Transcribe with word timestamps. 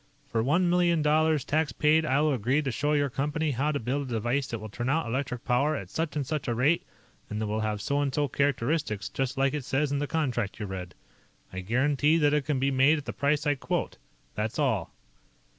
For 0.25 0.41
one 0.41 0.67
million 0.67 1.03
dollars, 1.03 1.45
tax 1.45 1.71
paid, 1.71 2.07
I 2.07 2.21
will 2.21 2.33
agree 2.33 2.63
to 2.63 2.71
show 2.71 2.93
your 2.93 3.11
company 3.11 3.51
how 3.51 3.71
to 3.71 3.79
build 3.79 4.07
a 4.07 4.11
device 4.13 4.47
that 4.47 4.57
will 4.57 4.67
turn 4.67 4.89
out 4.89 5.05
electric 5.05 5.45
power 5.45 5.75
at 5.75 5.91
such 5.91 6.15
and 6.15 6.25
such 6.25 6.47
a 6.47 6.55
rate 6.55 6.83
and 7.29 7.39
that 7.39 7.45
will 7.45 7.59
have 7.59 7.83
so 7.83 8.01
and 8.01 8.11
so 8.11 8.27
characteristics, 8.27 9.09
just 9.09 9.37
like 9.37 9.53
it 9.53 9.63
says 9.63 9.91
in 9.91 9.99
the 9.99 10.07
contract 10.07 10.59
you 10.59 10.65
read. 10.65 10.95
I 11.53 11.59
guarantee 11.59 12.17
that 12.17 12.33
it 12.33 12.45
can 12.45 12.57
be 12.57 12.71
made 12.71 12.97
at 12.97 13.05
the 13.05 13.13
price 13.13 13.45
I 13.45 13.53
quote. 13.53 13.97
That's 14.33 14.57
all." 14.57 14.91